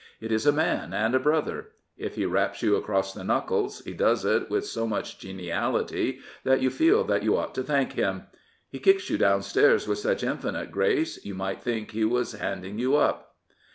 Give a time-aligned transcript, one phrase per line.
[0.19, 1.73] It is a man and a brother.
[1.95, 6.59] If he raps you across the knuckles, he does it with so much geniality that
[6.59, 8.23] you feel that you ought to thank him.
[8.67, 12.95] He kicks you downstairs with such infinite grace, You might think he was handing you
[12.95, 13.35] up.